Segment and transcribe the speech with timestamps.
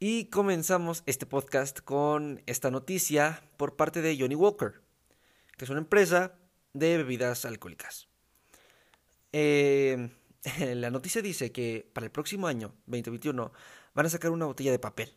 [0.00, 4.80] Y comenzamos este podcast con esta noticia por parte de Johnny Walker,
[5.56, 6.38] que es una empresa
[6.72, 8.06] de bebidas alcohólicas.
[9.32, 10.08] Eh,
[10.76, 13.50] la noticia dice que para el próximo año, 2021,
[13.92, 15.16] van a sacar una botella de papel,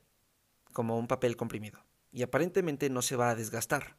[0.73, 3.97] como un papel comprimido, y aparentemente no se va a desgastar.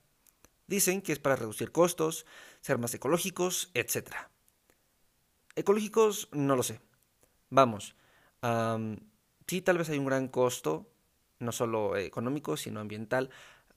[0.66, 2.26] Dicen que es para reducir costos,
[2.60, 4.14] ser más ecológicos, etc.
[5.54, 6.80] Ecológicos, no lo sé.
[7.50, 7.94] Vamos,
[9.46, 10.88] sí tal vez hay un gran costo,
[11.38, 13.30] no solo económico, sino ambiental,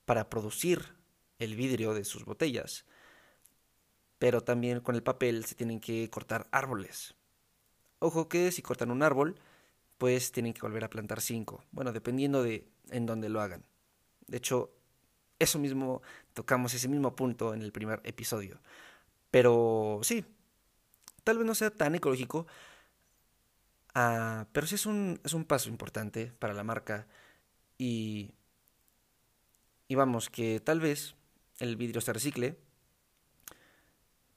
[0.05, 0.95] para producir
[1.39, 2.85] el vidrio de sus botellas.
[4.19, 7.15] Pero también con el papel se tienen que cortar árboles.
[7.99, 9.35] Ojo que si cortan un árbol,
[9.97, 11.63] pues tienen que volver a plantar cinco.
[11.71, 13.65] Bueno, dependiendo de en dónde lo hagan.
[14.27, 14.71] De hecho,
[15.39, 16.01] eso mismo,
[16.33, 18.59] tocamos ese mismo punto en el primer episodio.
[19.31, 20.25] Pero sí,
[21.23, 22.47] tal vez no sea tan ecológico,
[23.95, 27.07] Ah, pero sí es un, es un paso importante para la marca
[27.77, 28.33] y,
[29.87, 31.15] y vamos, que tal vez
[31.59, 32.59] el vidrio se recicle,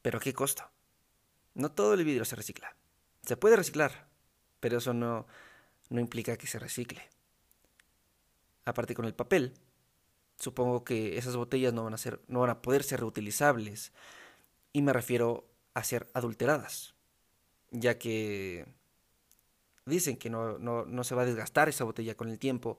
[0.03, 0.71] pero ¿a qué costo?
[1.55, 2.77] No todo el vidrio se recicla.
[3.23, 4.07] Se puede reciclar,
[4.61, 5.27] pero eso no,
[5.91, 7.03] no implica que se recicle.
[8.65, 9.55] Aparte con el papel,
[10.39, 13.93] supongo que esas botellas no van a ser, no van a poder ser reutilizables.
[14.73, 16.95] Y me refiero a ser adulteradas.
[17.71, 18.67] Ya que
[19.89, 22.79] Dicen que no, no, se va a desgastar esa botella con el tiempo,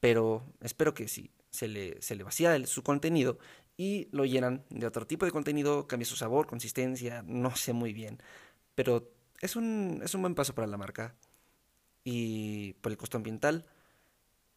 [0.00, 3.38] pero espero que sí, se le, se le vacía su contenido
[3.76, 7.92] y lo llenan de otro tipo de contenido, cambia su sabor, consistencia, no sé muy
[7.92, 8.20] bien,
[8.74, 11.14] pero es un, es un buen paso para la marca.
[12.04, 13.66] Y por el costo ambiental,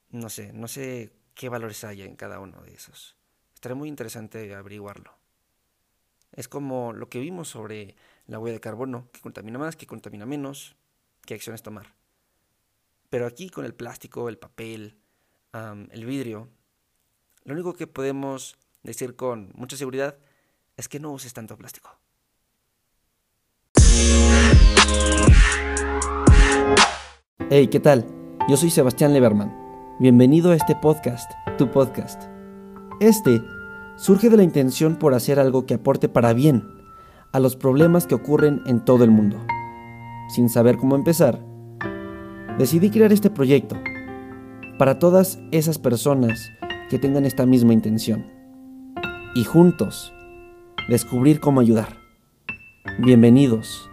[0.09, 3.15] no sé, no sé qué valores haya en cada uno de esos.
[3.53, 5.13] Estará muy interesante averiguarlo.
[6.31, 10.25] Es como lo que vimos sobre la huella de carbono, que contamina más, que contamina
[10.25, 10.75] menos,
[11.25, 11.93] qué acciones tomar.
[13.09, 14.97] Pero aquí con el plástico, el papel,
[15.53, 16.47] el vidrio,
[17.43, 20.17] lo único que podemos decir con mucha seguridad
[20.77, 21.89] es que no uses tanto plástico.
[27.49, 28.07] Hey, ¿qué tal?
[28.47, 29.53] Yo soy Sebastián Leberman.
[29.99, 32.23] Bienvenido a este podcast, tu podcast.
[33.01, 33.41] Este
[33.97, 36.63] surge de la intención por hacer algo que aporte para bien
[37.33, 39.45] a los problemas que ocurren en todo el mundo
[40.31, 41.43] sin saber cómo empezar,
[42.57, 43.75] decidí crear este proyecto
[44.77, 46.49] para todas esas personas
[46.89, 48.31] que tengan esta misma intención
[49.35, 50.13] y juntos
[50.87, 51.97] descubrir cómo ayudar.
[52.99, 53.89] Bienvenidos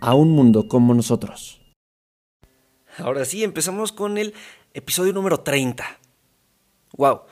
[0.00, 1.60] a un mundo como nosotros.
[2.98, 4.34] Ahora sí, empezamos con el
[4.72, 5.84] episodio número 30.
[6.96, 7.22] Wow,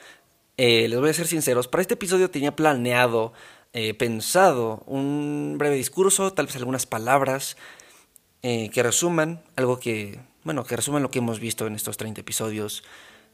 [0.57, 3.33] eh, les voy a ser sinceros, para este episodio tenía planeado,
[3.73, 7.57] eh, pensado un breve discurso, tal vez algunas palabras,
[8.43, 12.21] eh, que resuman algo que, bueno, que resuman lo que hemos visto en estos 30
[12.21, 12.83] episodios,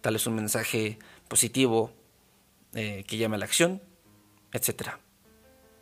[0.01, 1.91] tal vez un mensaje positivo
[2.73, 3.81] eh, que llame a la acción,
[4.53, 4.91] etc.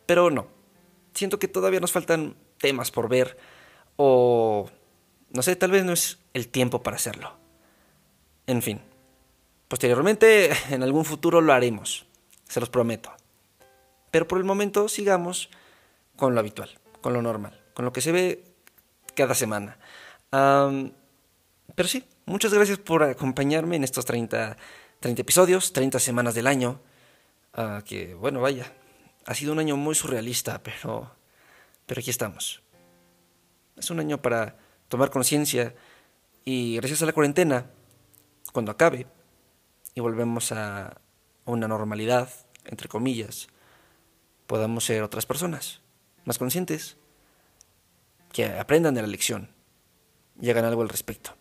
[0.06, 0.48] Pero no,
[1.12, 3.36] siento que todavía nos faltan temas por ver
[3.96, 4.70] o,
[5.30, 7.36] no sé, tal vez no es el tiempo para hacerlo.
[8.46, 8.80] En fin,
[9.68, 12.06] posteriormente, en algún futuro lo haremos,
[12.48, 13.12] se los prometo.
[14.10, 15.50] Pero por el momento sigamos
[16.16, 16.70] con lo habitual,
[17.02, 18.47] con lo normal, con lo que se ve
[19.18, 19.76] cada semana.
[20.30, 24.56] pero sí, muchas gracias por acompañarme en estos 30,
[25.00, 26.80] 30 episodios, 30 semanas del año.
[27.52, 28.72] Ah, que bueno, vaya,
[29.26, 31.10] ha sido un año muy surrealista, pero,
[31.84, 32.62] pero aquí estamos.
[33.76, 34.56] Es un año para
[34.88, 35.74] tomar conciencia
[36.44, 37.66] y gracias a la cuarentena,
[38.52, 39.08] cuando acabe
[39.94, 41.00] y volvemos a
[41.44, 42.30] una normalidad,
[42.66, 43.48] entre comillas,
[44.46, 45.80] podamos ser otras personas,
[46.24, 46.96] más conscientes,
[48.32, 49.50] que aprendan de la lección
[50.40, 51.36] y hagan algo al respecto.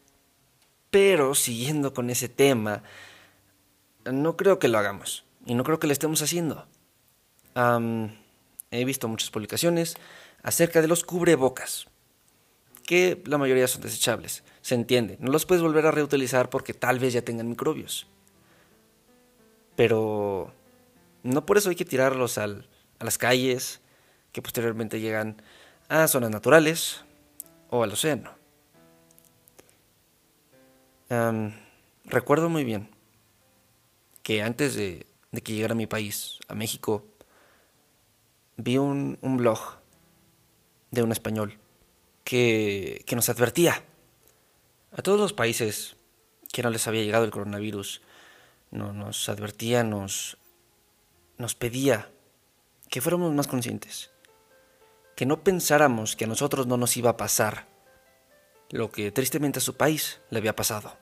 [0.89, 2.83] Pero siguiendo con ese tema,
[4.05, 6.67] no creo que lo hagamos y no creo que lo estemos haciendo.
[8.71, 9.95] he visto muchas publicaciones
[10.43, 11.87] acerca de los cubrebocas,
[12.85, 16.99] que la mayoría son desechables, se entiende, no los puedes volver a reutilizar porque tal
[16.99, 18.07] vez ya tengan microbios.
[19.75, 20.53] Pero
[21.23, 22.47] no por eso hay que tirarlos a
[22.99, 23.81] las calles,
[24.31, 25.41] que posteriormente llegan
[25.89, 27.03] a zonas naturales
[27.69, 28.35] o al océano.
[32.05, 32.89] recuerdo muy bien
[34.23, 35.05] que antes de,
[35.43, 37.05] que llegara a mi país, a México,
[38.57, 39.59] vi un, blog
[40.91, 41.57] de un español
[42.23, 43.83] que, que nos advertía
[44.91, 45.95] a todos los países
[46.51, 48.01] que no les había llegado el coronavirus,
[48.71, 50.37] no, nos advertía, nos,
[51.37, 52.09] nos pedía
[52.89, 54.11] que fuéramos más conscientes
[55.17, 57.65] que no pensáramos que a nosotros no nos iba a pasar
[58.69, 60.95] lo que tristemente a su país le había pasado.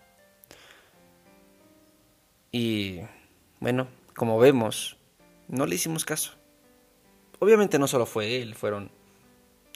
[2.50, 3.02] Y
[3.60, 4.96] bueno, como vemos,
[5.50, 6.32] no le hicimos caso.
[7.40, 8.90] Obviamente no solo fue él, fueron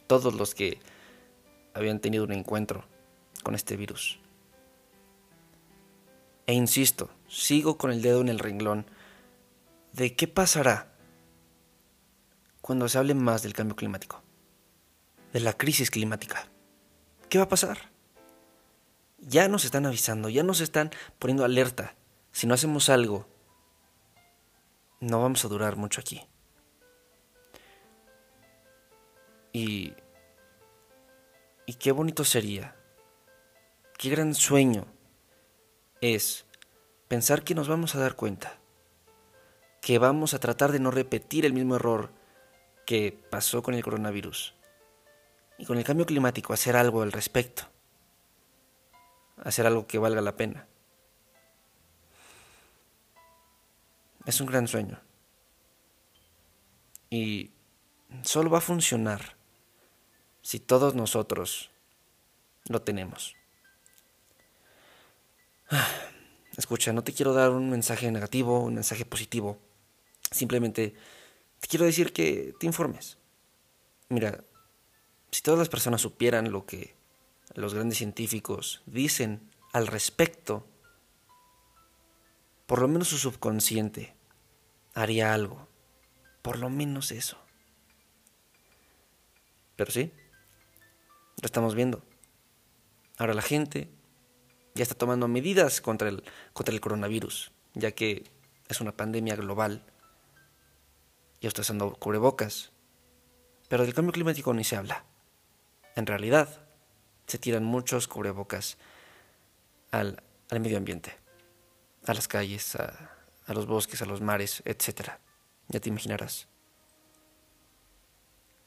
[0.07, 0.79] todos los que
[1.73, 2.85] habían tenido un encuentro
[3.43, 4.19] con este virus.
[6.47, 8.85] E insisto, sigo con el dedo en el renglón
[9.91, 10.93] de qué pasará
[12.61, 14.21] cuando se hable más del cambio climático,
[15.33, 16.47] de la crisis climática.
[17.29, 17.91] ¿Qué va a pasar?
[19.19, 21.95] Ya nos están avisando, ya nos están poniendo alerta.
[22.31, 23.27] Si no hacemos algo,
[24.99, 26.25] no vamos a durar mucho aquí.
[29.51, 29.93] Y,
[31.65, 32.75] y qué bonito sería,
[33.97, 34.85] qué gran sueño
[36.01, 36.45] es
[37.07, 38.59] pensar que nos vamos a dar cuenta,
[39.81, 42.11] que vamos a tratar de no repetir el mismo error
[42.85, 44.58] que pasó con el coronavirus
[45.59, 47.63] y con el cambio climático, hacer algo al respecto,
[49.43, 50.65] hacer algo que valga la pena.
[54.25, 54.99] Es un gran sueño.
[57.09, 57.51] Y
[58.21, 59.35] solo va a funcionar
[60.41, 61.71] si todos nosotros
[62.69, 63.35] lo tenemos.
[66.55, 69.59] Escucha, no te quiero dar un mensaje negativo, un mensaje positivo.
[70.31, 70.95] Simplemente
[71.59, 73.17] te quiero decir que te informes.
[74.07, 74.43] Mira,
[75.31, 76.95] si todas las personas supieran lo que
[77.53, 80.65] los grandes científicos dicen al respecto,
[82.65, 84.15] por lo menos su subconsciente
[84.93, 85.67] haría algo.
[86.41, 87.37] Por lo menos eso.
[89.75, 90.11] Pero sí,
[91.41, 92.03] lo estamos viendo.
[93.17, 93.89] Ahora la gente
[94.75, 96.23] ya está tomando medidas contra el,
[96.53, 98.23] contra el coronavirus, ya que
[98.67, 99.83] es una pandemia global.
[101.41, 102.71] Ya está usando cubrebocas.
[103.67, 105.05] Pero del cambio climático ni se habla.
[105.99, 106.47] En realidad,
[107.27, 108.77] se tiran muchos cubrebocas
[109.91, 111.13] al, al medio ambiente,
[112.05, 113.17] a las calles, a,
[113.47, 115.09] los bosques, a los mares, etc.
[115.67, 116.47] Ya te imaginarás.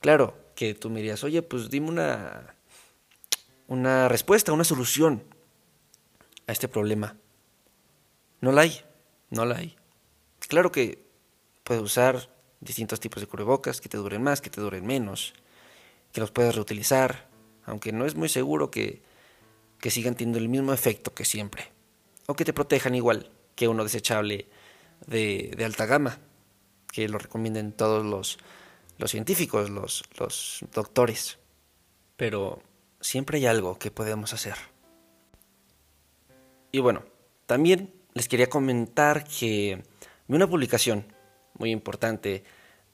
[0.01, 2.55] Claro que tú me dirías, oye, pues dime una,
[3.67, 5.25] una respuesta, una solución
[6.47, 7.17] a este problema.
[8.43, 8.79] No la hay,
[9.31, 9.75] no la hay.
[10.49, 11.03] Claro que
[11.65, 12.29] puedes usar
[12.61, 15.33] distintos tipos de cubrebocas que te duren más, que te duren menos,
[16.13, 17.29] que los puedes reutilizar,
[17.65, 19.03] aunque no es muy seguro que,
[19.81, 21.73] que sigan teniendo el mismo efecto que siempre,
[22.27, 24.47] o que te protejan igual que uno desechable
[25.07, 26.19] de, alta gama,
[26.91, 28.39] que lo recomienden todos los,
[28.99, 31.39] los científicos, los, los doctores.
[32.17, 32.63] Pero
[33.01, 34.55] siempre hay algo que podemos hacer.
[36.71, 37.03] Y bueno,
[37.47, 39.83] también les quería comentar que
[40.29, 41.05] vi una publicación
[41.55, 42.45] muy importante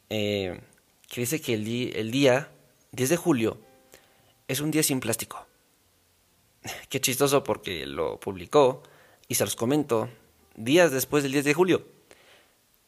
[0.08, 0.60] eh,
[1.08, 2.50] que dice que el día
[2.92, 3.58] 10 de julio
[4.46, 5.46] es un día sin plástico.
[6.88, 8.82] Qué chistoso porque lo publicó
[9.28, 10.08] y se los comento
[10.56, 11.86] días después del 10 de julio.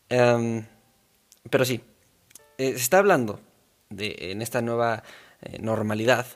[0.09, 0.67] Em,
[1.49, 1.81] pero sí,
[2.59, 3.41] eh, se está hablando
[3.91, 5.03] de, en esta nueva
[5.43, 6.27] eh, normalidad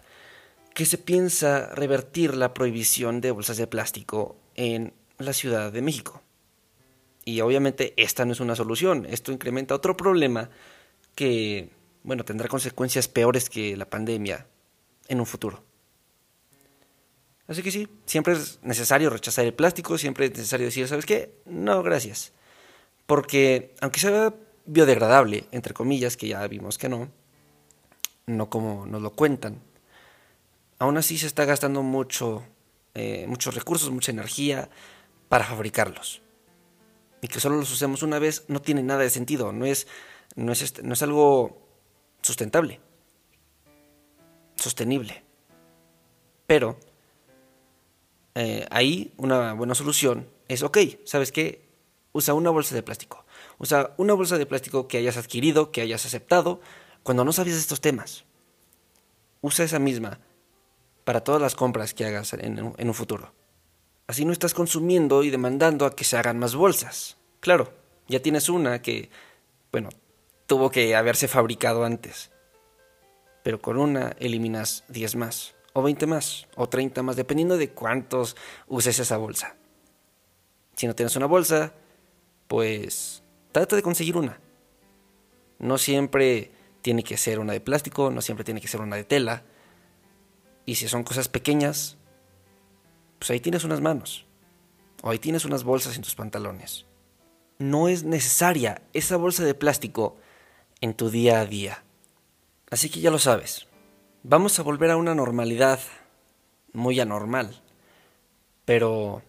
[0.75, 6.23] que se piensa revertir la prohibición de bolsas de plástico en la Ciudad de México.
[7.25, 10.51] Y obviamente esta no es una solución, esto incrementa otro problema
[11.15, 11.71] que,
[12.05, 14.47] bueno, tendrá consecuencias peores que la pandemia
[15.09, 15.65] en un futuro.
[17.49, 21.35] Así que sí, siempre es necesario rechazar el plástico, siempre es necesario decir, ¿sabes qué?
[21.47, 22.33] No, gracias.
[23.07, 24.35] Porque aunque sea
[24.67, 27.11] biodegradable, entre comillas, que ya vimos que no,
[28.27, 29.61] no como nos lo cuentan,
[30.79, 32.45] aún así se está gastando mucho,
[32.95, 34.71] eh, muchos recursos, mucha energía
[35.29, 36.23] para fabricarlos.
[37.21, 39.87] Y que solo los usemos una vez no tiene nada de sentido, no es,
[40.35, 41.64] no es, este, no es algo
[42.25, 42.81] sustentable,
[44.57, 45.23] sostenible.
[46.49, 46.77] Pero
[48.35, 51.65] eh, ahí una buena solución es, ok, ¿sabes qué?
[52.15, 53.27] usa una bolsa de plástico.
[53.59, 56.61] Usa una bolsa de plástico que hayas adquirido, que hayas aceptado,
[57.03, 58.25] cuando no sabías estos temas.
[59.43, 60.21] Usa esa misma
[61.05, 63.35] para todas las compras que hagas en, un futuro.
[64.07, 67.19] Así no estás consumiendo y demandando a que se hagan más bolsas.
[67.41, 67.73] Claro,
[68.09, 69.11] ya tienes una que,
[69.73, 69.91] bueno,
[70.47, 72.31] tuvo que haberse fabricado antes.
[73.43, 78.37] Pero con una eliminas 10 más, o 20 más, o 30 más, dependiendo de cuántos
[78.67, 79.57] uses esa bolsa.
[80.77, 81.75] Si no tienes una bolsa,
[82.49, 83.23] pues
[83.53, 84.41] trata de conseguir una.
[85.59, 89.05] No siempre tiene que ser una de plástico, no siempre tiene que ser una de
[89.05, 89.45] tela.
[90.67, 91.97] Y si son cosas pequeñas,
[93.19, 94.27] pues ahí tienes unas manos.
[95.03, 96.87] O ahí tienes unas bolsas en tus pantalones.
[97.59, 100.17] No es necesaria esa bolsa de plástico
[100.85, 101.83] en tu día a día.
[102.71, 103.67] Así que ya lo sabes.
[104.23, 105.81] Vamos a volver a una normalidad
[106.75, 107.63] muy anormal.
[108.67, 109.23] Pero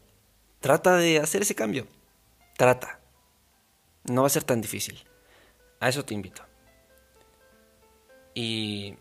[0.60, 1.88] trata de hacer ese cambio
[2.58, 3.00] Trata.
[4.04, 5.02] No va a ser tan difícil.
[5.80, 6.42] A eso te invito.
[8.34, 8.98] Y...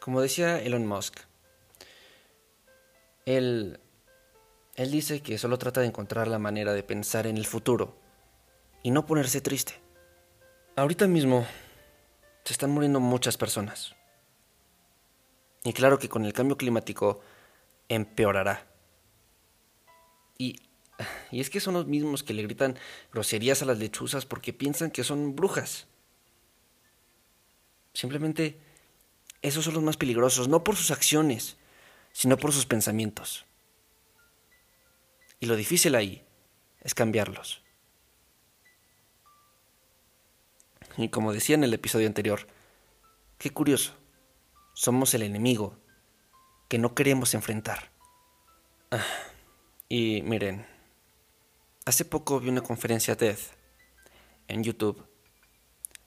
[0.00, 1.16] Como decía Elon Musk,
[3.24, 3.78] él,
[4.74, 7.96] él dice que solo trata de encontrar la manera de pensar en el futuro
[8.82, 9.81] y no ponerse triste.
[10.74, 11.46] Ahorita mismo
[12.44, 13.94] se están muriendo muchas personas.
[15.64, 17.20] Y claro que con el cambio climático
[17.90, 18.66] empeorará.
[20.38, 20.60] Y,
[21.30, 22.78] y es que son los mismos que le gritan
[23.12, 25.88] groserías a las lechuzas porque piensan que son brujas.
[27.92, 28.58] Simplemente
[29.42, 31.58] esos son los más peligrosos, no por sus acciones,
[32.12, 33.44] sino por sus pensamientos.
[35.38, 36.24] Y lo difícil ahí
[36.80, 37.62] es cambiarlos.
[40.96, 42.46] Y como decía en el episodio anterior,
[43.38, 43.94] qué curioso,
[44.74, 45.76] somos el enemigo
[46.68, 47.90] que no queremos enfrentar.
[48.90, 49.04] Ah,
[49.88, 50.66] y miren,
[51.84, 53.38] hace poco vi una conferencia TED
[54.48, 55.06] en YouTube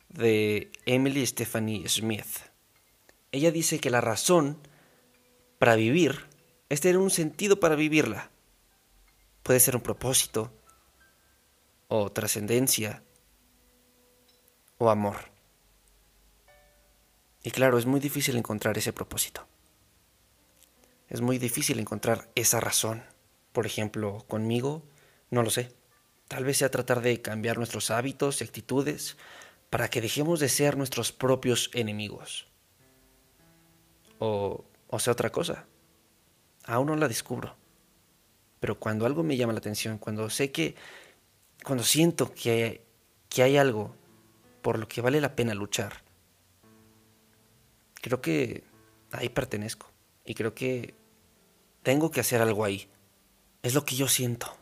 [0.10, 2.27] de Emily Stephanie Smith.
[3.32, 4.58] Ella dice que la razón
[5.60, 6.25] para vivir
[6.70, 8.32] es tener un sentido para vivirla.
[9.44, 10.51] Puede ser un propósito,
[11.88, 13.04] o trascendencia,
[14.77, 15.36] o amor.
[17.44, 19.46] Y claro, es muy difícil encontrar ese propósito.
[21.10, 23.03] Es muy difícil encontrar esa razón.
[23.53, 24.84] Por ejemplo, conmigo,
[25.29, 25.72] no lo sé.
[26.27, 29.15] Tal vez sea tratar de cambiar nuestros hábitos y actitudes
[29.70, 32.48] para que dejemos de ser nuestros propios enemigos.
[34.17, 35.67] O, o sea otra cosa.
[36.65, 37.55] Aún no la descubro.
[38.60, 40.75] Pero cuando algo me llama la atención, cuando sé que,
[41.63, 42.84] cuando siento que,
[43.29, 43.96] que hay algo
[44.65, 46.01] por lo que vale la pena luchar,
[48.01, 48.63] creo que
[49.12, 49.91] ahí pertenezco.
[50.25, 50.95] Y creo que
[51.84, 52.89] tengo que hacer algo ahí.
[53.62, 54.57] Es lo que yo siento.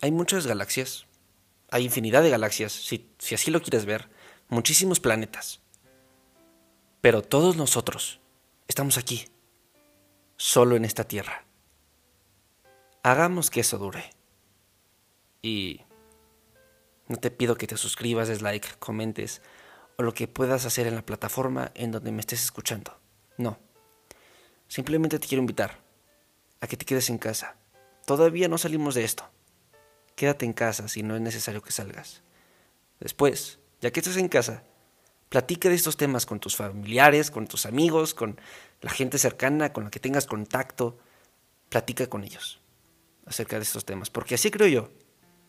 [0.00, 1.06] hay muchas galaxias.
[1.72, 4.08] Hay infinidad de galaxias, si, si así lo quieres ver.
[4.48, 5.58] Muchísimos planetas.
[7.00, 8.20] Pero todos nosotros
[8.68, 9.24] estamos aquí,
[10.36, 11.46] solo en esta tierra.
[13.02, 14.08] Hagamos que eso dure.
[15.42, 15.80] Y
[17.08, 19.42] no te pido que te suscribas, des like, comentes
[19.96, 22.98] o lo que puedas hacer en la plataforma en donde me estés escuchando.
[23.38, 23.58] No.
[24.68, 25.80] Simplemente te quiero invitar
[26.60, 27.56] a que te quedes en casa.
[28.04, 29.24] Todavía no salimos de esto.
[30.14, 32.22] Quédate en casa si no es necesario que salgas.
[33.00, 34.64] Después, ya que estés en casa,
[35.28, 38.40] platica de estos temas con tus familiares, con tus amigos, con
[38.80, 40.98] la gente cercana con la que tengas contacto.
[41.68, 42.60] Platica con ellos
[43.26, 44.88] acerca de estos temas, porque así creo yo,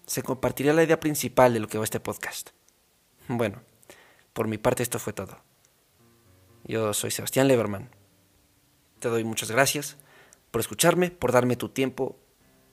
[0.07, 2.51] se compartirá la idea principal de lo que va este podcast.
[3.27, 3.61] Bueno,
[4.33, 5.37] por mi parte esto fue todo.
[6.63, 7.89] Yo soy Sebastián Leberman.
[8.99, 9.97] Te doy muchas gracias
[10.49, 12.17] por escucharme, por darme tu tiempo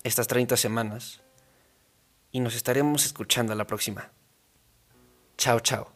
[0.05, 1.23] estas 30 semanas
[2.31, 4.13] y nos estaremos escuchando a la próxima.
[5.37, 5.93] Chao, chao.